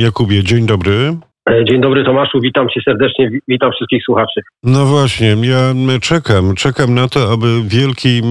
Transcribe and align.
Jakubie, 0.00 0.44
dzień 0.44 0.66
dobry. 0.66 1.16
E, 1.50 1.64
dzień 1.64 1.80
dobry 1.80 2.04
Tomaszu, 2.04 2.40
witam 2.40 2.68
cię 2.68 2.80
serdecznie, 2.84 3.30
witam 3.48 3.72
wszystkich 3.72 4.04
słuchaczy. 4.04 4.40
No 4.62 4.86
właśnie, 4.86 5.36
ja 5.42 5.74
czekam, 6.00 6.54
czekam 6.54 6.94
na 6.94 7.08
to, 7.08 7.32
aby 7.32 7.46
wielki 7.64 8.22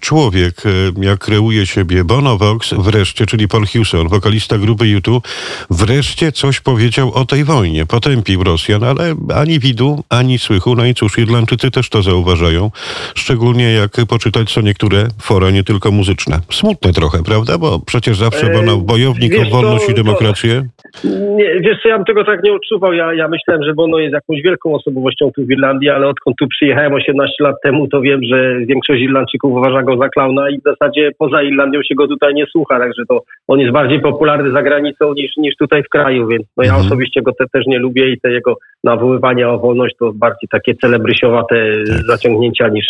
człowiek, 0.00 0.54
e, 0.66 1.04
jak 1.04 1.18
kreuje 1.18 1.66
siebie 1.66 2.04
Bono 2.04 2.36
Vox 2.38 2.74
wreszcie, 2.78 3.26
czyli 3.26 3.48
Paul 3.48 3.66
Hewson, 3.66 4.08
wokalista 4.08 4.58
grupy 4.58 4.88
YouTube, 4.88 5.28
wreszcie 5.70 6.32
coś 6.32 6.60
powiedział 6.60 7.12
o 7.14 7.24
tej 7.24 7.44
wojnie. 7.44 7.86
Potępił 7.86 8.44
Rosjan, 8.44 8.84
ale 8.84 9.14
ani 9.34 9.58
widu, 9.58 10.04
ani 10.08 10.38
słychu. 10.38 10.76
No 10.76 10.84
i 10.84 10.94
cóż, 10.94 11.18
Irlandczycy 11.18 11.70
też 11.70 11.88
to 11.88 12.02
zauważają, 12.02 12.70
szczególnie 13.14 13.72
jak 13.72 13.90
poczytać 14.08 14.52
co 14.52 14.60
niektóre 14.60 15.08
fora, 15.20 15.50
nie 15.50 15.64
tylko 15.64 15.90
muzyczne. 15.90 16.40
Smutne 16.52 16.92
trochę, 16.92 17.22
prawda? 17.22 17.58
Bo 17.58 17.78
przecież 17.78 18.18
zawsze 18.18 18.50
Bono 18.52 18.76
bojownik 18.76 19.32
o 19.40 19.50
wolność 19.50 19.88
i 19.88 19.94
demokrację. 19.94 20.68
Nie, 21.04 21.60
wiesz 21.60 21.78
co, 21.82 21.88
ja 21.88 21.96
bym 21.96 22.04
tego 22.04 22.24
tak 22.24 22.42
nie 22.42 22.52
odczuwał. 22.52 22.92
Ja, 22.92 23.14
ja 23.14 23.28
myślałem, 23.28 23.62
że 23.64 23.74
Bono 23.74 23.98
jest 23.98 24.14
jakąś 24.14 24.42
wielką 24.42 24.74
osobowością 24.74 25.30
tu 25.36 25.46
w 25.46 25.50
Irlandii, 25.50 25.90
ale 25.90 26.08
odkąd 26.08 26.36
tu 26.36 26.48
przyjechałem 26.48 26.94
18 26.94 27.44
lat 27.44 27.56
temu, 27.62 27.88
to 27.88 28.00
wiem, 28.00 28.20
że 28.22 28.56
większość 28.60 29.02
Irlandczyków 29.02 29.52
uważa 29.52 29.82
go 29.82 29.96
za 29.96 30.08
klauna 30.08 30.50
i 30.50 30.58
w 30.58 30.62
zasadzie 30.62 31.10
poza 31.18 31.42
Irlandią 31.42 31.82
się 31.82 31.94
go 31.94 32.08
tutaj 32.08 32.34
nie 32.34 32.46
słucha, 32.46 32.78
także 32.78 33.02
to 33.08 33.22
on 33.48 33.60
jest 33.60 33.72
bardziej 33.72 34.00
popularny 34.00 34.50
za 34.50 34.62
granicą 34.62 35.14
niż, 35.14 35.36
niż 35.36 35.56
tutaj 35.56 35.82
w 35.82 35.88
kraju, 35.88 36.26
więc 36.26 36.46
no 36.56 36.64
ja 36.64 36.70
mhm. 36.70 36.86
osobiście 36.86 37.22
go 37.22 37.32
te, 37.32 37.44
też 37.52 37.66
nie 37.66 37.78
lubię 37.78 38.12
i 38.12 38.20
te 38.20 38.32
jego 38.32 38.56
nawoływania 38.84 39.50
o 39.50 39.58
wolność 39.58 39.96
to 39.98 40.12
bardziej 40.12 40.48
takie 40.48 40.74
celebrysiowate 40.74 41.72
tak. 41.86 41.96
zaciągnięcia 42.06 42.68
niż, 42.68 42.86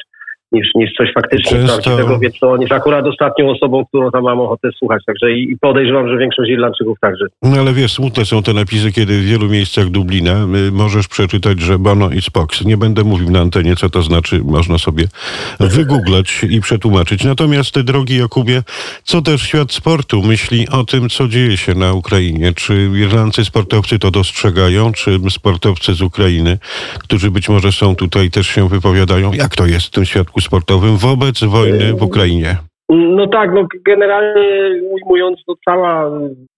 niż, 0.52 0.68
niż 0.74 0.90
coś 0.92 1.12
faktycznie 1.14 1.50
Często... 1.50 1.82
prawdziwego, 1.82 2.18
więc 2.18 2.38
to 2.38 2.52
on 2.52 2.60
jest 2.60 2.72
akurat 2.72 3.06
ostatnią 3.06 3.50
osobą, 3.50 3.84
którą 3.84 4.10
tam 4.10 4.22
mam 4.22 4.41
ochotę 4.41 4.68
słuchać, 4.78 5.02
także 5.06 5.32
i, 5.32 5.56
podejrzewam, 5.60 6.08
że 6.08 6.18
większość 6.18 6.50
Irlandczyków 6.50 6.98
także. 7.00 7.24
No 7.42 7.60
ale 7.60 7.72
wiesz, 7.72 7.92
smutne 7.92 8.24
są 8.24 8.42
te 8.42 8.52
napisy, 8.52 8.92
kiedy 8.92 9.18
w 9.18 9.24
wielu 9.24 9.48
miejscach 9.48 9.88
Dublina 9.88 10.46
możesz 10.72 11.08
przeczytać, 11.08 11.60
że 11.60 11.78
Bono 11.78 12.10
i 12.10 12.22
Spox. 12.22 12.64
Nie 12.64 12.77
będę 12.77 13.05
mówił 13.05 13.30
na 13.30 13.41
antenie, 13.41 13.77
co 13.77 13.91
to 13.91 14.02
znaczy, 14.02 14.41
można 14.44 14.78
sobie 14.78 15.05
wygooglać 15.60 16.44
i 16.50 16.60
przetłumaczyć. 16.60 17.25
Natomiast, 17.25 17.80
drogi 17.80 18.19
Jakubie, 18.19 18.62
co 19.05 19.22
też 19.22 19.42
świat 19.42 19.72
sportu 19.72 20.22
myśli 20.22 20.69
o 20.69 20.84
tym, 20.84 21.08
co 21.08 21.28
dzieje 21.28 21.56
się 21.56 21.75
na 21.75 21.92
Ukrainie? 21.92 22.53
Czy 22.53 22.91
irlandzcy 22.94 23.44
sportowcy 23.44 23.98
to 23.98 24.10
dostrzegają, 24.10 24.92
czy 24.92 25.19
sportowcy 25.30 25.94
z 25.94 26.03
Ukrainy, 26.03 26.58
którzy 26.98 27.30
być 27.30 27.48
może 27.48 27.72
są 27.72 27.97
tutaj, 27.97 28.30
też 28.30 28.47
się 28.47 28.69
wypowiadają? 28.69 29.32
Jak 29.32 29.56
to 29.56 29.66
jest 29.66 29.86
w 29.86 29.91
tym 29.91 30.05
świadku 30.05 30.39
sportowym 30.41 30.96
wobec 30.96 31.44
wojny 31.44 31.94
w 31.94 32.02
Ukrainie? 32.02 32.56
No 32.92 33.27
tak, 33.27 33.50
no 33.55 33.66
generalnie 33.86 34.82
ujmując, 34.91 35.44
to 35.47 35.55
cała 35.64 36.10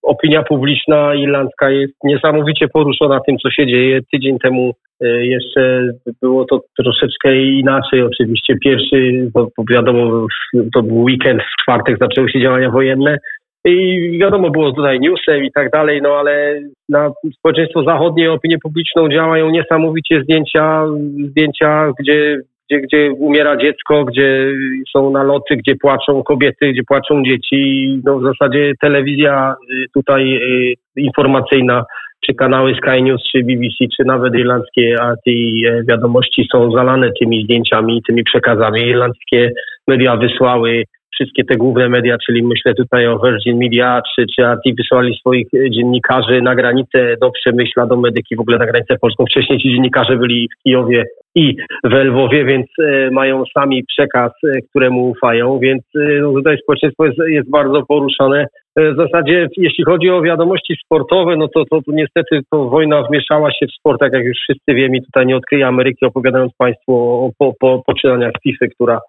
opinia 0.02 0.42
publiczna 0.42 1.14
irlandzka 1.14 1.70
jest 1.70 1.94
niesamowicie 2.04 2.68
poruszona 2.68 3.20
tym, 3.26 3.38
co 3.38 3.50
się 3.50 3.66
dzieje. 3.66 4.00
Tydzień 4.12 4.38
temu 4.38 4.72
e, 5.00 5.26
jeszcze 5.26 5.92
było 6.22 6.44
to 6.44 6.60
troszeczkę 6.78 7.36
inaczej. 7.36 8.02
Oczywiście 8.02 8.54
pierwszy, 8.64 9.30
bo 9.34 9.48
wiadomo, 9.70 10.26
to 10.74 10.82
był 10.82 11.02
weekend, 11.02 11.42
w 11.42 11.62
czwartek 11.62 11.98
zaczęły 12.00 12.30
się 12.30 12.40
działania 12.40 12.70
wojenne 12.70 13.18
i 13.64 14.18
wiadomo 14.20 14.50
było 14.50 14.72
tutaj 14.72 15.00
newsem 15.00 15.44
i 15.44 15.52
tak 15.52 15.70
dalej, 15.70 16.02
no 16.02 16.08
ale 16.08 16.60
na 16.88 17.12
społeczeństwo 17.38 17.84
zachodnie, 17.84 18.32
opinię 18.32 18.58
publiczną 18.58 19.08
działają 19.08 19.50
niesamowicie 19.50 20.22
zdjęcia, 20.22 20.86
zdjęcia, 21.28 21.92
gdzie 21.98 22.40
gdzie, 22.70 22.80
gdzie 22.80 23.12
umiera 23.12 23.56
dziecko, 23.56 24.04
gdzie 24.04 24.46
są 24.92 25.10
naloty, 25.10 25.56
gdzie 25.56 25.76
płaczą 25.76 26.22
kobiety, 26.22 26.72
gdzie 26.72 26.82
płaczą 26.84 27.22
dzieci. 27.24 28.00
No 28.04 28.18
w 28.18 28.22
zasadzie 28.22 28.72
telewizja 28.80 29.54
y, 29.70 29.86
tutaj 29.94 30.36
y, 30.36 30.74
informacyjna, 30.96 31.84
czy 32.26 32.34
kanały 32.34 32.74
Sky 32.74 33.02
News, 33.02 33.22
czy 33.32 33.42
BBC, 33.44 33.84
czy 33.96 34.04
nawet 34.04 34.34
irlandzkie 34.34 34.94
RT 34.94 35.26
e, 35.26 35.84
wiadomości 35.88 36.46
są 36.52 36.72
zalane 36.72 37.10
tymi 37.20 37.44
zdjęciami, 37.44 38.02
tymi 38.06 38.24
przekazami. 38.24 38.80
Irlandzkie 38.80 39.52
media 39.88 40.16
wysłały 40.16 40.84
wszystkie 41.12 41.44
te 41.44 41.56
główne 41.56 41.88
media, 41.88 42.16
czyli 42.26 42.42
myślę 42.42 42.74
tutaj 42.74 43.06
o 43.06 43.18
Virgin 43.18 43.58
Media 43.58 44.02
czy, 44.14 44.26
czy 44.36 44.42
RT 44.42 44.62
wysłali 44.78 45.14
swoich 45.18 45.48
dziennikarzy 45.70 46.42
na 46.42 46.54
granicę 46.54 47.16
do 47.20 47.30
Przemyśla, 47.30 47.86
do 47.86 47.96
Medyki, 47.96 48.36
w 48.36 48.40
ogóle 48.40 48.58
na 48.58 48.66
granicę 48.66 48.98
polską. 49.00 49.24
Wcześniej 49.26 49.58
ci 49.58 49.72
dziennikarze 49.72 50.16
byli 50.16 50.48
w 50.48 50.62
Kijowie 50.62 51.04
i 51.34 51.56
w 51.84 51.92
Lwowie, 51.92 52.44
więc 52.44 52.66
e, 52.78 53.10
mają 53.10 53.44
sami 53.58 53.84
przekaz, 53.84 54.32
e, 54.44 54.60
któremu 54.70 55.10
ufają, 55.10 55.58
więc 55.58 55.82
e, 55.94 56.20
no, 56.20 56.32
tutaj 56.32 56.58
społeczeństwo 56.62 57.06
jest, 57.06 57.18
jest 57.28 57.50
bardzo 57.50 57.82
poruszone. 57.86 58.46
W 58.76 58.96
zasadzie, 58.96 59.48
jeśli 59.56 59.84
chodzi 59.84 60.10
o 60.10 60.22
wiadomości 60.22 60.74
sportowe, 60.84 61.36
no 61.36 61.48
to, 61.48 61.64
to, 61.70 61.82
to 61.82 61.92
niestety 61.92 62.40
to 62.50 62.64
wojna 62.64 63.02
wmieszała 63.02 63.50
się 63.50 63.66
w 63.66 63.74
sport, 63.78 64.00
tak 64.00 64.12
jak 64.12 64.24
już 64.24 64.38
wszyscy 64.38 64.74
wiemy, 64.74 65.00
tutaj 65.00 65.26
nie 65.26 65.36
odkryję 65.36 65.66
Ameryki, 65.66 66.06
opowiadając 66.06 66.52
Państwu 66.58 66.92
o, 66.94 67.30
po, 67.38 67.52
po 67.60 67.82
poczynaniach 67.86 68.32
FIFA, 68.42 68.66
która, 68.74 69.00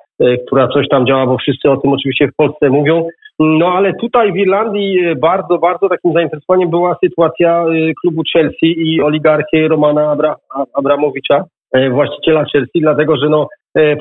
która 0.48 0.68
coś 0.68 0.88
tam 0.88 1.06
działa, 1.06 1.26
bo 1.26 1.38
wszyscy 1.38 1.70
o 1.70 1.78
tym 1.78 1.92
oczywiście 1.92 2.28
w 2.28 2.36
Polsce 2.36 2.70
mówią. 2.70 3.08
No 3.40 3.74
ale 3.74 3.94
tutaj 3.94 4.34
w 4.34 4.38
Irlandii 4.38 5.00
bardzo, 5.22 5.58
bardzo 5.58 5.90
takim 5.90 6.14
zainteresowaniem 6.14 6.70
była 6.70 6.96
sytuacja 7.04 7.66
klubu 8.02 8.22
Chelsea 8.34 8.76
i 8.78 9.02
oligarchy 9.02 9.68
Romana 9.68 10.12
Abra 10.12 10.36
Abramowicza, 10.74 11.44
E, 11.74 11.90
właściciela 11.90 12.46
Chelsea, 12.54 12.82
dlatego 12.82 13.18
że 13.18 13.30
no, 13.30 13.42
e, 13.44 13.48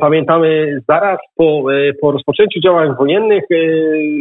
pamiętamy 0.00 0.80
zaraz 0.88 1.18
po, 1.36 1.64
e, 1.74 1.92
po 2.00 2.12
rozpoczęciu 2.12 2.60
działań 2.60 2.96
wojennych 2.98 3.44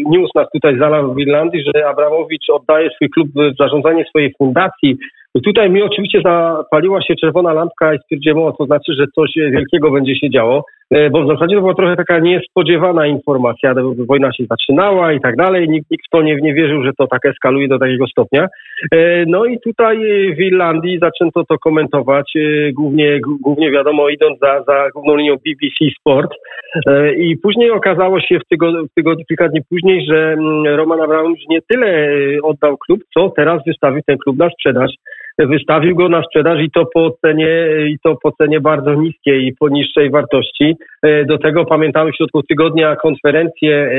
news 0.06 0.30
nas 0.36 0.48
tutaj 0.54 0.78
zalał 0.80 1.14
w 1.14 1.20
Irlandii, 1.20 1.64
że 1.64 1.88
Abramowicz 1.88 2.50
oddaje 2.50 2.90
swój 2.90 3.10
klub 3.10 3.28
w 3.36 3.58
zarządzanie 3.60 4.06
swojej 4.06 4.34
fundacji. 4.38 4.98
Tutaj 5.46 5.70
mi 5.70 5.82
oczywiście 5.82 6.22
zapaliła 6.26 7.02
się 7.02 7.16
czerwona 7.16 7.54
lampka 7.54 7.94
i 7.94 8.00
stwierdziłem, 8.00 8.38
o, 8.38 8.52
to 8.52 8.66
znaczy, 8.66 8.94
że 8.94 9.06
coś 9.16 9.32
wielkiego 9.36 9.92
będzie 9.92 10.16
się 10.16 10.30
działo, 10.30 10.58
e, 10.58 10.64
bo 11.12 11.24
w 11.24 11.28
zasadzie 11.28 11.56
to 11.56 11.62
była 11.62 11.74
trochę 11.74 11.96
taka 11.96 12.20
niespodziewana 12.20 13.08
informacja, 13.08 13.74
wojna 14.08 14.34
się 14.34 14.44
zaczynała 14.50 15.14
i 15.14 15.22
tak 15.22 15.36
dalej, 15.36 15.70
nikt, 15.70 15.92
nikt 15.92 16.06
w 16.06 16.10
to 16.10 16.22
nie, 16.22 16.36
nie 16.36 16.54
wierzył, 16.54 16.84
że 16.84 16.92
to 16.98 17.08
tak 17.08 17.26
eskaluje 17.26 17.68
do 17.68 17.80
takiego 17.80 18.08
stopnia. 18.08 18.48
E, 18.94 19.26
no 19.28 19.46
i 19.46 19.60
tutaj 19.60 19.98
w 20.38 20.40
Irlandii 20.40 21.00
zaczęto 21.00 21.44
to 21.44 21.58
komentować, 21.58 22.34
e, 22.36 22.72
głównie, 22.72 23.20
głównie 23.42 23.72
wiadomo 23.72 24.10
idąc 24.10 24.40
za, 24.40 24.64
za 24.68 24.90
główną 24.94 25.16
linią 25.16 25.36
BBC 25.36 25.96
Sport. 26.00 26.32
I 27.18 27.38
później 27.38 27.72
okazało 27.72 28.20
się 28.20 28.40
w 28.40 28.48
tygodniu, 28.50 28.88
w 28.88 28.94
tygodniu 28.94 29.26
kilka 29.26 29.48
dni 29.48 29.62
później, 29.70 30.06
że 30.06 30.34
mm, 30.34 30.76
Roman 30.76 31.02
Abramowicz 31.02 31.50
nie 31.50 31.60
tyle 31.62 32.10
oddał 32.44 32.78
klub, 32.78 33.02
co 33.14 33.30
teraz 33.30 33.62
wystawił 33.68 34.02
ten 34.06 34.18
klub 34.18 34.38
na 34.38 34.50
sprzedaż 34.50 34.92
wystawił 35.38 35.96
go 35.96 36.10
na 36.10 36.24
sprzedaż 36.24 36.62
i 36.62 36.72
to 36.72 36.86
po 36.94 37.12
cenie, 37.26 37.68
i 37.88 37.98
to 38.04 38.18
po 38.24 38.32
cenie 38.32 38.62
bardzo 38.62 38.94
niskiej 38.94 39.48
i 39.48 39.56
po 39.60 39.70
niższej 39.70 40.10
wartości. 40.10 40.76
E, 41.04 41.26
do 41.26 41.38
tego 41.38 41.66
pamiętamy 41.66 42.12
w 42.12 42.16
środku 42.16 42.44
tygodnia 42.44 42.96
konferencję 42.96 43.92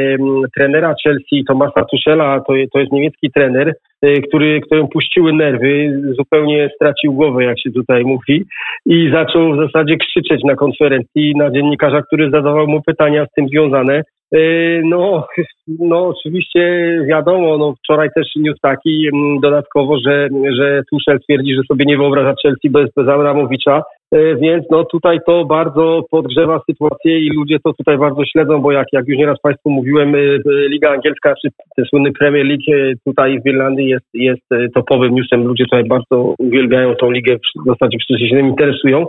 trenera 0.56 0.94
Chelsea 1.04 1.44
Tomasa 1.48 1.84
Tuchela, 1.84 2.40
to, 2.40 2.52
to 2.72 2.78
jest 2.80 2.92
niemiecki 2.92 3.30
trener, 3.30 3.74
e, 4.02 4.20
który, 4.20 4.60
którym 4.60 4.88
puściły 4.88 5.32
nerwy, 5.32 6.00
zupełnie 6.18 6.70
stracił 6.74 7.12
głowę, 7.12 7.44
jak 7.44 7.60
się 7.60 7.70
tutaj 7.70 8.04
mówi, 8.04 8.44
i 8.86 9.10
zaczął 9.12 9.52
w 9.52 9.56
zasadzie 9.56 9.96
krzyczeć 9.96 10.44
na 10.44 10.56
konferencji 10.56 11.34
na 11.36 11.50
dziennikarza, 11.50 12.02
który 12.02 12.30
zadawał 12.30 12.66
mu 12.66 12.82
pytania 12.82 13.26
z 13.26 13.34
tym 13.34 13.48
związane. 13.48 14.02
Yy, 14.32 14.82
no, 14.84 15.26
no 15.78 16.08
oczywiście 16.08 16.90
wiadomo, 17.08 17.58
no 17.58 17.74
wczoraj 17.78 18.08
też 18.14 18.26
news 18.36 18.60
taki 18.62 19.08
mm, 19.12 19.40
dodatkowo, 19.40 19.98
że, 20.06 20.28
że 20.58 20.82
Tuchel 20.90 21.20
twierdzi, 21.20 21.54
że 21.54 21.62
sobie 21.68 21.84
nie 21.84 21.96
wyobraża 21.96 22.34
Chelsea 22.42 22.70
bez, 22.70 22.90
bez 22.96 23.08
Abramowicza, 23.08 23.82
yy, 24.12 24.36
więc 24.36 24.64
no 24.70 24.84
tutaj 24.84 25.18
to 25.26 25.44
bardzo 25.44 26.02
podgrzewa 26.10 26.60
sytuację 26.70 27.18
i 27.18 27.30
ludzie 27.30 27.56
to 27.64 27.72
tutaj 27.72 27.98
bardzo 27.98 28.24
śledzą, 28.24 28.60
bo 28.60 28.72
jak, 28.72 28.86
jak 28.92 29.08
już 29.08 29.18
nieraz 29.18 29.40
Państwu 29.42 29.70
mówiłem, 29.70 30.12
yy, 30.12 30.68
Liga 30.68 30.90
Angielska, 30.90 31.34
czy 31.42 31.48
ten 31.76 31.84
słynny 31.84 32.12
Premier 32.12 32.46
League 32.46 32.98
tutaj 33.06 33.40
w 33.40 33.46
Irlandii 33.46 33.88
jest, 33.88 34.08
jest 34.14 34.74
topowym 34.74 35.14
newsem, 35.14 35.44
ludzie 35.44 35.64
tutaj 35.64 35.84
bardzo 35.84 36.34
uwielbiają 36.38 36.94
tą 36.94 37.10
ligę, 37.10 37.36
w 37.36 37.66
zasadzie 37.66 37.98
wszyscy 37.98 38.28
się 38.28 38.36
tym 38.36 38.46
interesują. 38.46 39.06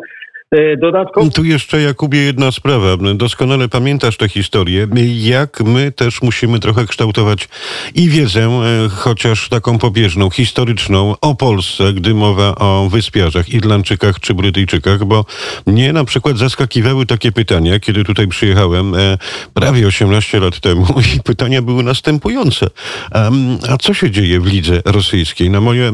E, 0.53 0.77
dodatkowo... 0.77 1.31
Tu 1.31 1.43
jeszcze, 1.43 1.81
Jakubie, 1.81 2.19
jedna 2.19 2.51
sprawa. 2.51 2.97
Doskonale 3.15 3.69
pamiętasz 3.69 4.17
tę 4.17 4.29
historię. 4.29 4.87
Jak 5.15 5.61
my 5.61 5.91
też 5.91 6.21
musimy 6.21 6.59
trochę 6.59 6.85
kształtować 6.85 7.49
i 7.95 8.09
wiedzę, 8.09 8.41
e, 8.41 8.89
chociaż 8.89 9.49
taką 9.49 9.77
pobieżną, 9.77 10.29
historyczną 10.29 11.15
o 11.21 11.35
Polsce, 11.35 11.93
gdy 11.93 12.13
mowa 12.13 12.55
o 12.55 12.89
wyspiarzach, 12.89 13.49
Irlandczykach 13.49 14.19
czy 14.19 14.33
Brytyjczykach, 14.33 15.05
bo 15.05 15.25
mnie 15.67 15.93
na 15.93 16.03
przykład 16.03 16.37
zaskakiwały 16.37 17.05
takie 17.05 17.31
pytania, 17.31 17.79
kiedy 17.79 18.03
tutaj 18.03 18.27
przyjechałem 18.27 18.95
e, 18.95 19.17
prawie 19.53 19.87
18 19.87 20.39
lat 20.39 20.59
temu 20.59 20.85
i 21.17 21.19
pytania 21.19 21.61
były 21.61 21.83
następujące. 21.83 22.67
A 23.69 23.77
co 23.77 23.93
się 23.93 24.11
dzieje 24.11 24.39
w 24.39 24.45
lidze 24.45 24.81
rosyjskiej? 24.85 25.49
Na 25.49 25.61
moje, 25.61 25.91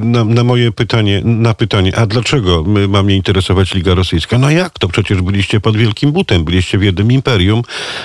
na, 0.00 0.24
na 0.24 0.44
moje 0.44 0.72
pytanie, 0.72 1.22
na 1.24 1.54
pytanie, 1.54 1.96
a 1.96 2.06
dlaczego 2.06 2.64
ma 2.88 3.02
mnie 3.02 3.16
interesować 3.16 3.74
Liga 3.74 3.94
rosyjska. 4.00 4.38
No 4.38 4.50
jak 4.50 4.78
to? 4.78 4.88
Przecież 4.88 5.22
byliście 5.22 5.60
pod 5.60 5.76
wielkim 5.76 6.12
butem, 6.12 6.44
byliście 6.44 6.78
w 6.78 6.82
jednym 6.82 7.12
imperium, 7.12 7.62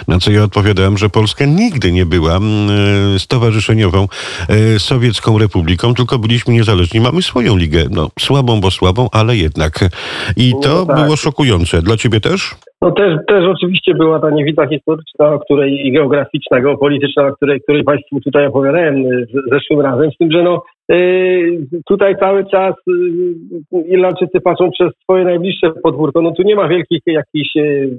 na 0.08 0.20
co 0.20 0.32
ja 0.32 0.44
odpowiadałem, 0.44 0.98
że 0.98 1.10
Polska 1.10 1.46
nigdy 1.46 1.92
nie 1.92 2.06
była 2.06 2.36
mm, 2.36 3.20
stowarzyszeniową 3.20 4.08
sowiecką 4.78 5.38
republiką, 5.38 5.94
tylko 5.94 6.20
byliśmy 6.20 6.54
niezależni. 6.54 7.00
Mamy 7.00 7.22
swoją 7.22 7.58
ligę, 7.58 7.86
no 7.90 8.10
słabą, 8.20 8.62
bo 8.62 8.72
słabą, 8.72 9.10
ale 9.12 9.38
jednak. 9.38 9.80
I 10.38 10.54
to 10.64 10.70
no 10.70 10.86
tak. 10.86 10.96
było 10.96 11.16
szokujące. 11.16 11.82
Dla 11.82 11.98
ciebie 11.98 12.22
też? 12.22 12.56
No 12.82 12.92
też, 12.92 13.18
też 13.28 13.46
oczywiście 13.46 13.94
była 13.94 14.20
ta 14.20 14.30
niewiedza 14.30 14.68
historyczna, 14.68 15.34
o 15.34 15.40
której 15.40 15.88
i 15.88 15.92
geograficzna, 15.92 16.62
geopolityczna, 16.62 17.28
o 17.28 17.36
której, 17.36 17.62
której 17.62 17.84
Państwu 17.84 18.20
tutaj 18.22 18.46
opowiadałem 18.46 19.04
zeszłym 19.52 19.82
razem, 19.82 20.12
z 20.12 20.18
tym, 20.18 20.32
że 20.32 20.44
no 20.44 20.62
Yy, 20.90 21.82
tutaj 21.86 22.16
cały 22.20 22.46
czas 22.46 22.76
yy, 23.72 23.82
Irlandczycy 23.88 24.42
patrzą 24.42 24.72
przez 24.72 24.92
swoje 25.04 25.24
najbliższe 25.24 25.72
podwórko. 25.84 26.22
No 26.22 26.32
tu 26.32 26.44
nie 26.44 26.56
ma 26.56 26.68
wielkich 26.68 27.02
jakichś, 27.06 27.50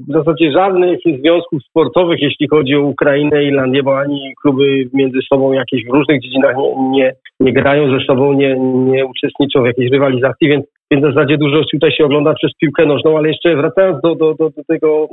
w 0.09 0.13
zasadzie 0.13 0.53
żadnych 0.53 0.99
związków 1.21 1.63
sportowych, 1.65 2.23
jeśli 2.23 2.49
chodzi 2.49 2.77
o 2.77 2.81
Ukrainę 2.81 3.45
i 3.45 3.47
Irlandię, 3.47 3.83
bo 3.83 3.99
ani 3.99 4.35
kluby 4.43 4.89
między 4.93 5.19
sobą 5.33 5.53
jakieś 5.53 5.85
w 5.85 5.93
różnych 5.93 6.23
dziedzinach 6.23 6.57
nie, 6.57 6.91
nie, 6.91 7.13
nie 7.41 7.53
grają 7.53 7.99
ze 7.99 8.05
sobą, 8.05 8.33
nie, 8.33 8.57
nie 8.59 9.07
uczestniczą 9.07 9.63
w 9.63 9.67
jakiejś 9.67 9.91
rywalizacji, 9.91 10.49
więc, 10.49 10.67
więc 10.91 11.05
w 11.05 11.15
zasadzie 11.15 11.39
dużo 11.39 11.63
tutaj 11.73 11.93
się 11.93 12.05
ogląda 12.05 12.35
przez 12.35 12.53
piłkę 12.61 12.87
nożną, 12.87 13.19
ale 13.19 13.29
jeszcze 13.29 13.57
wracając 13.57 14.01
do, 14.03 14.15
do, 14.15 14.35
do, 14.35 14.51
do 14.51 14.65
tego, 14.69 15.09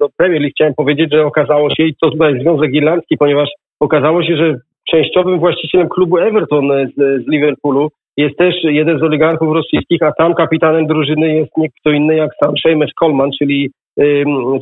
do 0.00 0.08
Premier 0.16 0.40
League, 0.40 0.52
chciałem 0.54 0.74
powiedzieć, 0.74 1.12
że 1.12 1.26
okazało 1.26 1.70
się, 1.70 1.82
i 1.82 1.94
to 2.00 2.10
tutaj 2.10 2.40
Związek 2.40 2.74
Irlandzki, 2.74 3.16
ponieważ 3.18 3.48
okazało 3.80 4.22
się, 4.22 4.36
że 4.36 4.54
częściowym 4.90 5.38
właścicielem 5.38 5.88
klubu 5.88 6.18
Everton 6.18 6.68
z, 6.68 7.24
z 7.24 7.28
Liverpoolu 7.28 7.88
jest 8.16 8.36
też 8.38 8.54
jeden 8.62 8.98
z 8.98 9.02
oligarchów 9.02 9.54
rosyjskich, 9.54 10.02
a 10.02 10.12
tam 10.12 10.34
kapitanem 10.34 10.86
drużyny 10.86 11.34
jest 11.34 11.56
nie 11.56 11.68
kto 11.80 11.90
inny 11.90 12.16
jak 12.16 12.30
sam 12.44 12.54
Seamus 12.62 12.90
Coleman, 12.98 13.30
czyli, 13.38 13.70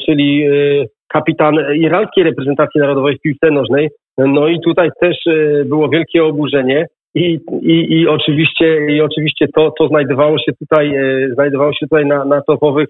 czyli 0.06 0.48
y, 0.48 0.88
kapitan 1.08 1.54
irlandzkiej 1.74 2.24
reprezentacji 2.24 2.80
narodowej 2.80 3.16
w 3.16 3.20
piłce 3.20 3.50
nożnej. 3.50 3.88
No 4.18 4.48
i 4.48 4.60
tutaj 4.60 4.90
też 5.00 5.16
było 5.64 5.88
wielkie 5.88 6.24
oburzenie. 6.24 6.86
I, 7.16 7.40
i, 7.62 8.00
i 8.00 8.08
oczywiście, 8.08 8.86
i 8.88 9.00
oczywiście 9.00 9.46
to, 9.56 9.72
to 9.78 9.88
znajdowało 9.88 10.38
się 10.38 10.52
tutaj, 10.52 10.96
y, 10.96 11.34
znajdowało 11.34 11.72
się 11.72 11.86
tutaj 11.86 12.06
na, 12.06 12.24
na 12.24 12.42
topowych, 12.42 12.88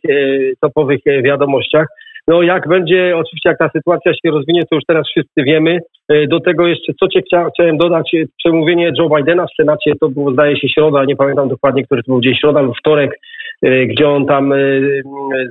topowych 0.61 1.01
wiadomościach. 1.25 1.87
No 2.29 2.43
jak 2.43 2.69
będzie, 2.69 3.17
oczywiście 3.17 3.49
jak 3.49 3.59
ta 3.59 3.69
sytuacja 3.69 4.13
się 4.15 4.31
rozwinie, 4.31 4.63
to 4.71 4.77
już 4.77 4.85
teraz 4.87 5.09
wszyscy 5.09 5.43
wiemy. 5.43 5.79
E, 6.09 6.27
do 6.27 6.41
tego 6.41 6.67
jeszcze, 6.67 6.93
co 7.01 7.09
cię 7.09 7.23
chcia, 7.23 7.49
chciałem 7.55 7.77
dodać, 7.77 8.15
e, 8.15 8.25
przemówienie 8.39 8.93
Joe 8.99 9.17
Bidena 9.17 9.47
w 9.47 9.57
Senacie, 9.57 9.93
to 10.01 10.09
było 10.09 10.33
zdaje 10.33 10.57
się 10.57 10.69
środa, 10.69 11.05
nie 11.05 11.17
pamiętam 11.17 11.49
dokładnie, 11.49 11.85
który 11.85 12.03
to 12.03 12.13
był 12.13 12.21
dzień, 12.21 12.35
środa 12.35 12.61
lub 12.61 12.79
wtorek, 12.79 13.11
e, 13.11 13.17
gdzie 13.63 14.09
on 14.09 14.27
tam 14.27 14.53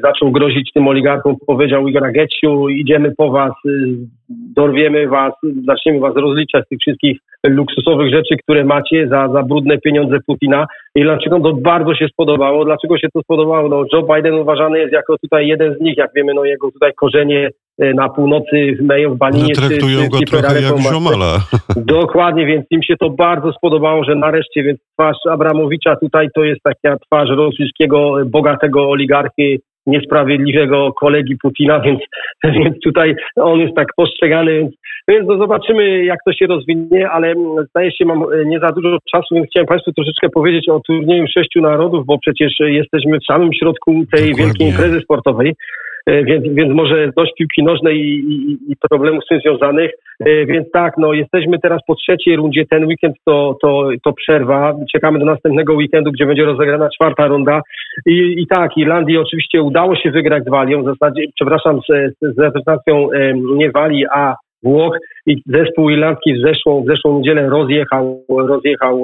zaczął 0.04 0.32
grozić 0.32 0.72
tym 0.74 0.88
oligarchom, 0.88 1.36
powiedział 1.48 1.88
Igor 1.88 2.12
Geciu, 2.12 2.70
idziemy 2.70 3.12
po 3.18 3.32
was, 3.32 3.54
dorwiemy 4.30 5.08
was, 5.08 5.34
zaczniemy 5.68 6.00
was 6.00 6.16
rozliczać 6.16 6.66
z 6.66 6.68
tych 6.68 6.80
wszystkich 6.80 7.18
luksusowych 7.48 8.14
rzeczy, 8.14 8.36
które 8.44 8.64
macie 8.64 9.08
za, 9.08 9.30
za 9.34 9.44
brudne 9.44 9.78
pieniądze 9.78 10.18
Putina. 10.28 10.66
I 10.96 11.02
dlaczego 11.02 11.40
to 11.40 11.54
bardzo 11.54 11.96
się 11.96 12.08
spodobało? 12.08 12.66
Dlaczego 12.66 12.98
się 12.98 13.08
to 13.14 13.22
spodobało? 13.22 13.70
No, 13.70 13.84
Joe 13.94 14.16
Biden 14.16 14.34
uważany 14.34 14.80
jest 14.80 14.94
jako 14.94 15.18
tutaj 15.18 15.48
jeden 15.48 15.76
z 15.76 15.82
nich, 15.82 15.98
jak 15.98 16.12
wiemy, 16.16 16.34
no 16.34 16.46
jego 16.46 16.72
tutaj 16.72 16.92
korzenie 16.94 17.50
na 17.80 18.10
północy 18.10 18.78
w 18.80 18.84
Mayo, 18.84 19.10
w 19.10 19.18
Baninie. 19.18 19.54
No, 19.56 19.68
traktują 19.68 20.02
czy, 20.04 20.10
go 20.10 20.20
trochę 20.20 20.62
jak 20.62 20.78
ziomala. 20.78 21.38
Dokładnie, 21.76 22.46
więc 22.46 22.66
im 22.72 22.84
się 22.84 22.98
to 22.98 23.10
bardzo 23.10 23.54
spodobało, 23.54 24.04
że 24.04 24.16
nareszcie, 24.16 24.64
więc 24.64 24.80
twarz 24.94 25.18
Abramowicza 25.30 25.96
tutaj 25.96 26.28
to 26.36 26.44
jest 26.44 26.62
taka 26.64 26.98
twarz 26.98 27.30
rosyjskiego 27.30 28.16
bogatego 28.26 28.90
oligarchy, 28.90 29.58
niesprawiedliwego 29.88 30.94
kolegi 30.94 31.38
Putina, 31.42 31.80
więc, 31.86 32.00
więc 32.44 32.76
tutaj 32.84 33.16
on 33.36 33.60
jest 33.60 33.76
tak 33.76 33.88
postrzegany, 33.98 34.60
więc, 34.60 34.72
więc 35.08 35.28
no 35.28 35.38
zobaczymy 35.38 36.06
jak 36.06 36.20
to 36.26 36.34
się 36.34 36.48
rozwinie, 36.48 37.10
ale 37.10 37.34
zdaje 37.70 37.92
się 37.92 38.06
mam 38.06 38.24
e, 38.24 38.46
nie 38.46 38.60
za 38.60 38.68
dużo 38.68 38.98
czasu, 39.12 39.36
więc 39.36 39.48
chciałem 39.48 39.68
Państwu 39.68 39.92
troszeczkę 39.94 40.30
powiedzieć 40.30 40.70
o 40.70 40.80
turnieju 40.80 41.26
sześciu 41.28 41.62
narodów, 41.62 42.06
bo 42.06 42.18
przecież 42.18 42.54
jesteśmy 42.60 43.20
w 43.20 43.26
samym 43.26 43.50
środku 43.54 43.92
tej 43.92 44.06
Dokładnie. 44.06 44.36
wielkiej 44.36 44.68
imprezy 44.68 45.02
sportowej. 45.02 45.54
E, 46.06 46.24
więc, 46.24 46.46
więc 46.48 46.74
może 46.74 47.12
dość 47.18 47.34
piłki 47.38 47.64
nożnej 47.64 48.00
i, 48.00 48.34
i, 48.34 48.72
i 48.72 48.76
problemów 48.90 49.24
z 49.24 49.28
tym 49.28 49.40
związanych. 49.40 49.92
E, 50.20 50.46
więc 50.46 50.72
tak, 50.72 50.94
no 50.98 51.14
jesteśmy 51.14 51.60
teraz 51.60 51.82
po 51.88 51.96
trzeciej 51.96 52.36
rundzie. 52.36 52.66
Ten 52.70 52.86
weekend 52.86 53.16
to, 53.26 53.58
to, 53.62 53.90
to 54.04 54.14
przerwa. 54.14 54.76
Czekamy 54.92 55.20
do 55.20 55.26
następnego 55.26 55.74
weekendu, 55.74 56.12
gdzie 56.12 56.26
będzie 56.26 56.46
rozegrana 56.46 56.90
czwarta 56.90 57.28
runda. 57.28 57.62
I, 58.06 58.42
i 58.42 58.48
tak, 58.48 58.78
Irlandii 58.78 59.18
oczywiście 59.18 59.62
udało 59.62 59.96
się 59.96 60.12
wygrać 60.12 60.44
z 60.44 60.50
Walią, 60.50 60.82
w 60.82 60.86
zasadzie, 60.86 61.24
przepraszam, 61.36 61.80
z, 61.90 62.14
z 62.22 62.40
reprezentacją 62.40 63.10
nie 63.56 63.72
Walii, 63.72 64.06
a 64.14 64.36
Włoch 64.64 64.98
i 65.28 65.42
zespół 65.46 65.90
irlandzki 65.90 66.34
w 66.34 66.42
zeszłą, 66.42 66.84
w 66.84 66.88
zeszłą 66.88 67.18
niedzielę 67.18 67.50
rozjechał, 67.50 68.26
rozjechał 68.30 69.04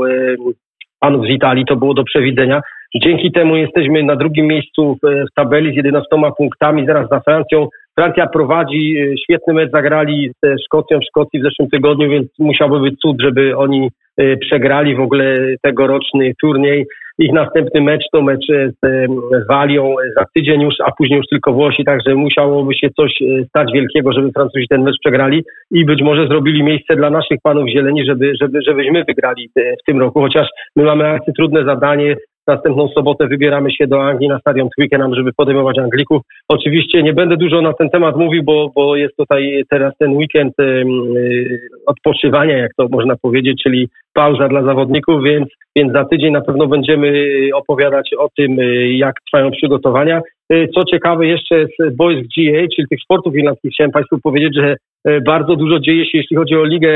panów 1.00 1.25
z 1.25 1.30
Italii, 1.30 1.65
to 1.65 1.75
było 1.75 1.94
do 1.94 2.03
przewidzenia. 2.03 2.62
Dzięki 2.95 3.31
temu 3.31 3.55
jesteśmy 3.55 4.03
na 4.03 4.15
drugim 4.15 4.47
miejscu 4.47 4.97
w, 5.03 5.25
tabeli 5.35 5.73
z 5.73 5.75
11 5.75 6.07
punktami, 6.38 6.85
zaraz 6.85 7.09
za 7.09 7.19
Francją. 7.19 7.67
Francja 7.95 8.27
prowadzi, 8.27 8.97
e, 8.97 9.17
świetny 9.17 9.53
mecz. 9.53 9.71
Zagrali 9.71 10.31
ze 10.43 10.55
Szkocją 10.65 10.99
w 10.99 11.05
Szkocji 11.05 11.39
w 11.39 11.43
zeszłym 11.43 11.69
tygodniu, 11.69 12.09
więc 12.09 12.27
musiałby 12.39 12.79
być 12.79 12.99
cud, 12.99 13.21
żeby 13.21 13.57
oni 13.57 13.89
e, 14.17 14.38
przegrali 14.38 14.95
w 14.95 14.99
ogóle 14.99 15.38
tegoroczny 15.61 16.33
turniej. 16.41 16.85
Ich 17.17 17.33
następny 17.33 17.81
mecz 17.81 18.03
to 18.13 18.21
mecz 18.21 18.45
z 18.83 19.47
Walią 19.47 19.95
za 20.17 20.25
tydzień 20.35 20.61
już, 20.61 20.75
a 20.85 20.91
później 20.97 21.17
już 21.17 21.27
tylko 21.27 21.53
Włosi, 21.53 21.83
także 21.83 22.15
musiałoby 22.15 22.73
się 22.75 22.89
coś 22.89 23.21
e, 23.21 23.45
stać 23.45 23.71
wielkiego, 23.73 24.13
żeby 24.13 24.31
Francuzi 24.31 24.67
ten 24.69 24.81
mecz 24.83 24.95
przegrali 24.99 25.43
i 25.71 25.85
być 25.85 26.01
może 26.01 26.27
zrobili 26.27 26.63
miejsce 26.63 26.95
dla 26.95 27.09
naszych 27.09 27.38
panów 27.43 27.69
zieleni, 27.69 28.05
żeby, 28.05 28.33
żeby, 28.41 28.59
żebyśmy 28.67 29.03
wygrali 29.03 29.49
w 29.55 29.85
tym 29.85 29.99
roku, 29.99 30.19
chociaż 30.19 30.47
my 30.75 30.83
mamy 30.83 31.19
trudne 31.38 31.65
zadanie, 31.65 32.15
Następną 32.47 32.88
sobotę 32.88 33.27
wybieramy 33.27 33.71
się 33.71 33.88
do 33.88 34.03
Anglii 34.03 34.29
na 34.29 34.39
stadion 34.39 34.69
Twickenham, 34.69 35.15
żeby 35.15 35.33
podejmować 35.33 35.79
Anglików. 35.79 36.21
Oczywiście 36.47 37.03
nie 37.03 37.13
będę 37.13 37.38
dużo 37.38 37.61
na 37.61 37.73
ten 37.73 37.89
temat 37.89 38.17
mówił, 38.17 38.43
bo, 38.43 38.71
bo 38.75 38.95
jest 38.95 39.17
tutaj 39.17 39.63
teraz 39.69 39.93
ten 39.97 40.13
weekend 40.13 40.53
y, 40.59 40.85
odpoczywania, 41.85 42.57
jak 42.57 42.71
to 42.77 42.88
można 42.91 43.15
powiedzieć, 43.15 43.63
czyli 43.63 43.89
pauza 44.13 44.47
dla 44.47 44.63
zawodników, 44.63 45.23
więc, 45.23 45.47
więc 45.75 45.93
za 45.93 46.05
tydzień 46.05 46.33
na 46.33 46.41
pewno 46.41 46.67
będziemy 46.67 47.29
opowiadać 47.53 48.09
o 48.17 48.29
tym, 48.38 48.59
y, 48.59 48.93
jak 48.93 49.15
trwają 49.27 49.51
przygotowania. 49.51 50.21
Y, 50.53 50.67
co 50.75 50.83
ciekawe 50.83 51.27
jeszcze 51.27 51.65
z 51.79 51.95
Boys 51.95 52.27
GA, 52.38 52.67
czyli 52.75 52.88
tych 52.89 53.01
sportów 53.03 53.35
irlandzkich, 53.35 53.71
chciałem 53.73 53.91
Państwu 53.91 54.19
powiedzieć, 54.23 54.55
że 54.55 54.75
y, 55.07 55.21
bardzo 55.21 55.55
dużo 55.55 55.79
dzieje 55.79 56.05
się, 56.05 56.17
jeśli 56.17 56.38
chodzi 56.38 56.55
o 56.55 56.65
ligę 56.65 56.89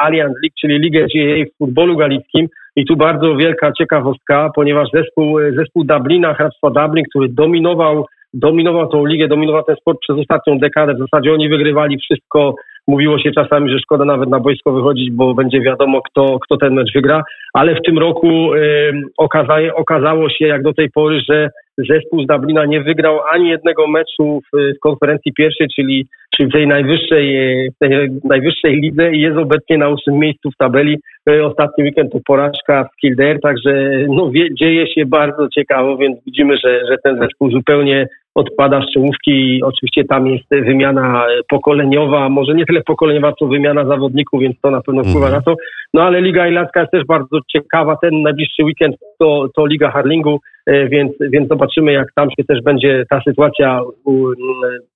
Allianz 0.00 0.32
League, 0.42 0.54
czyli 0.60 0.78
ligę 0.78 1.00
GA 1.00 1.44
w 1.44 1.58
futbolu 1.58 1.96
galickim. 1.96 2.48
I 2.76 2.84
tu 2.84 2.96
bardzo 2.96 3.36
wielka 3.36 3.72
ciekawostka, 3.72 4.50
ponieważ 4.54 4.88
zespół, 4.94 5.38
zespół 5.56 5.84
Dublina, 5.84 6.34
hrabstwa 6.34 6.70
Dublin, 6.70 7.04
który 7.10 7.28
dominował, 7.28 8.06
dominował 8.34 8.88
tą 8.88 9.04
ligę, 9.04 9.28
dominował 9.28 9.62
ten 9.62 9.76
sport 9.76 9.98
przez 10.00 10.18
ostatnią 10.18 10.58
dekadę. 10.58 10.94
W 10.94 10.98
zasadzie 10.98 11.32
oni 11.32 11.48
wygrywali 11.48 11.98
wszystko. 11.98 12.54
Mówiło 12.88 13.18
się 13.18 13.30
czasami, 13.32 13.70
że 13.70 13.78
szkoda 13.78 14.04
nawet 14.04 14.28
na 14.28 14.40
boisko 14.40 14.72
wychodzić, 14.72 15.10
bo 15.10 15.34
będzie 15.34 15.60
wiadomo, 15.60 16.02
kto, 16.02 16.38
kto 16.38 16.56
ten 16.56 16.74
mecz 16.74 16.92
wygra. 16.94 17.22
Ale 17.54 17.74
w 17.74 17.82
tym 17.82 17.98
roku 17.98 18.54
y, 18.54 18.92
okazaje, 19.18 19.74
okazało 19.74 20.30
się, 20.30 20.46
jak 20.46 20.62
do 20.62 20.74
tej 20.74 20.90
pory, 20.90 21.20
że 21.28 21.50
zespół 21.78 22.22
z 22.22 22.26
Dublina 22.26 22.64
nie 22.64 22.80
wygrał 22.80 23.20
ani 23.32 23.48
jednego 23.48 23.86
meczu 23.86 24.40
w, 24.40 24.76
w 24.76 24.80
konferencji 24.80 25.32
pierwszej, 25.32 25.68
czyli, 25.76 26.06
czyli 26.36 26.48
w 26.48 26.52
tej 26.52 26.66
najwyższej, 26.66 27.26
w 27.70 27.78
tej 27.78 28.10
najwyższej 28.24 28.80
lidze 28.80 29.12
i 29.12 29.20
jest 29.20 29.36
obecnie 29.36 29.78
na 29.78 29.88
ósmym 29.88 30.18
miejscu 30.18 30.50
w 30.50 30.56
tabeli. 30.56 30.98
E, 31.28 31.46
ostatni 31.46 31.84
weekend 31.84 32.12
to 32.12 32.18
porażka 32.26 32.84
w 32.84 33.00
Kildare, 33.00 33.40
także 33.40 33.90
no, 34.08 34.30
wie, 34.30 34.54
dzieje 34.54 34.86
się 34.86 35.06
bardzo 35.06 35.48
ciekawo, 35.48 35.96
więc 35.96 36.24
widzimy, 36.26 36.56
że, 36.56 36.80
że 36.90 36.96
ten 37.04 37.18
zespół 37.18 37.50
zupełnie 37.50 38.06
odpada 38.34 38.80
z 38.82 38.94
czołówki 38.94 39.30
i 39.30 39.62
oczywiście 39.62 40.04
tam 40.04 40.26
jest 40.26 40.50
wymiana 40.50 41.26
pokoleniowa, 41.48 42.28
może 42.28 42.54
nie 42.54 42.66
tyle 42.66 42.82
pokoleniowa, 42.82 43.32
co 43.32 43.46
wymiana 43.46 43.84
zawodników, 43.84 44.40
więc 44.40 44.60
to 44.60 44.70
na 44.70 44.82
pewno 44.82 45.02
wpływa 45.02 45.26
mhm. 45.26 45.34
na 45.34 45.42
to. 45.42 45.56
No 45.94 46.02
ale 46.02 46.20
Liga 46.20 46.48
Irlandzka 46.48 46.80
jest 46.80 46.92
też 46.92 47.04
bardzo 47.04 47.38
ciekawa. 47.52 47.96
Ten 47.96 48.22
najbliższy 48.22 48.64
weekend 48.64 48.96
to, 49.18 49.48
to 49.56 49.66
Liga 49.66 49.90
Harlingu, 49.90 50.40
e, 50.66 50.88
więc, 50.88 51.12
więc 51.20 51.48
zobaczymy, 51.48 51.92
jak 51.92 52.08
tam 52.14 52.30
się 52.30 52.44
też 52.44 52.62
będzie 52.62 53.04
ta 53.10 53.20
sytuacja 53.20 53.80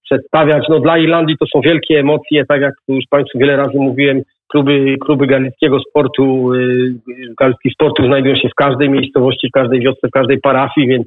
przedstawiać. 0.05 0.67
No 0.69 0.81
dla 0.81 0.99
Irlandii 0.99 1.37
to 1.41 1.47
są 1.47 1.61
wielkie 1.61 2.01
emocje, 2.01 2.45
tak 2.47 2.61
jak 2.61 2.75
już 2.89 3.05
Państwu 3.11 3.39
wiele 3.39 3.57
razy 3.57 3.79
mówiłem, 3.79 4.23
kluby, 4.49 4.97
kluby 5.01 5.27
galickiego 5.27 5.81
sportu, 5.81 6.55
y, 6.55 6.95
galickich 7.41 7.73
sportów 7.73 8.07
znajdują 8.07 8.37
się 8.37 8.49
w 8.49 8.55
każdej 8.55 8.91
miejscowości, 8.91 9.49
w 9.49 9.53
każdej 9.53 9.81
wiosce, 9.81 10.09
w 10.09 10.11
każdej 10.11 10.41
parafii, 10.41 10.89
więc, 10.89 11.07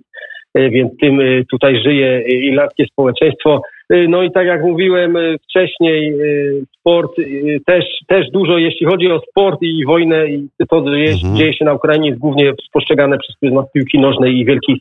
więc 0.56 0.98
tym 0.98 1.20
y, 1.20 1.46
tutaj 1.52 1.82
żyje 1.84 2.22
irlandzkie 2.22 2.86
społeczeństwo. 2.86 3.62
No 4.10 4.24
i 4.24 4.32
tak 4.32 4.48
jak 4.48 4.64
mówiłem 4.64 5.18
wcześniej, 5.44 6.14
sport 6.80 7.12
też, 7.66 7.86
też 8.08 8.32
dużo, 8.34 8.58
jeśli 8.58 8.86
chodzi 8.86 9.12
o 9.12 9.22
sport 9.30 9.62
i 9.62 9.86
wojnę 9.86 10.30
i 10.30 10.48
to, 10.70 10.82
co 10.82 10.98
mhm. 10.98 11.36
dzieje 11.36 11.54
się 11.54 11.66
na 11.66 11.74
Ukrainie 11.74 12.10
jest 12.10 12.20
głównie 12.20 12.54
spostrzegane 12.68 13.18
przez 13.18 13.36
pryzmat 13.36 13.72
piłki 13.72 14.00
nożnej 14.00 14.38
i 14.38 14.46
wielkich 14.46 14.78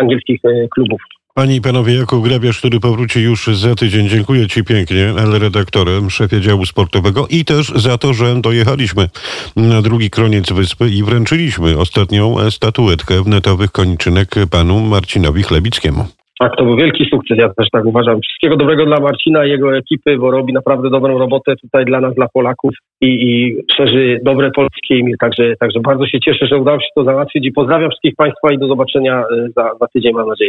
angielskich 0.00 0.40
klubów. 0.70 1.00
Panie 1.34 1.56
i 1.56 1.60
panowie, 1.60 1.94
Jakub 1.94 2.28
Grabiarz, 2.28 2.58
który 2.58 2.80
powróci 2.80 3.20
już 3.20 3.46
za 3.46 3.74
tydzień. 3.74 4.08
Dziękuję 4.08 4.46
ci 4.46 4.64
pięknie, 4.64 5.12
ale 5.22 5.38
redaktorem, 5.38 6.10
szefie 6.10 6.40
działu 6.40 6.66
sportowego 6.66 7.26
i 7.30 7.44
też 7.44 7.68
za 7.68 7.98
to, 7.98 8.12
że 8.12 8.40
dojechaliśmy 8.40 9.08
na 9.56 9.82
drugi 9.82 10.10
kroniec 10.10 10.52
wyspy 10.52 10.88
i 10.88 11.02
wręczyliśmy 11.02 11.78
ostatnią 11.78 12.50
statuetkę 12.50 13.22
wnetowych 13.22 13.72
koniczynek 13.72 14.28
panu 14.50 14.80
Marcinowi 14.80 15.42
Chlebickiemu. 15.42 16.04
Tak, 16.38 16.56
to 16.56 16.64
był 16.64 16.76
wielki 16.76 17.06
sukces, 17.10 17.38
ja 17.38 17.48
też 17.48 17.66
tak 17.72 17.84
uważam. 17.84 18.20
Wszystkiego 18.20 18.56
dobrego 18.56 18.86
dla 18.86 19.00
Marcina 19.00 19.46
i 19.46 19.50
jego 19.50 19.76
ekipy, 19.76 20.18
bo 20.18 20.30
robi 20.30 20.52
naprawdę 20.52 20.90
dobrą 20.90 21.18
robotę 21.18 21.56
tutaj 21.56 21.84
dla 21.84 22.00
nas, 22.00 22.14
dla 22.14 22.28
Polaków 22.28 22.74
i, 23.00 23.06
i 23.06 23.56
szerzy 23.76 24.20
dobre 24.22 24.50
polskie 24.50 24.98
imię. 24.98 25.14
Także, 25.20 25.54
także 25.60 25.80
bardzo 25.80 26.06
się 26.06 26.20
cieszę, 26.20 26.46
że 26.46 26.56
udało 26.56 26.80
się 26.80 26.86
to 26.94 27.04
załatwić 27.04 27.46
i 27.46 27.52
pozdrawiam 27.52 27.90
wszystkich 27.90 28.14
Państwa 28.16 28.52
i 28.52 28.58
do 28.58 28.68
zobaczenia 28.68 29.20
y, 29.20 29.52
za, 29.56 29.70
za 29.80 29.86
tydzień, 29.94 30.12
mam 30.12 30.28
nadzieję. 30.28 30.46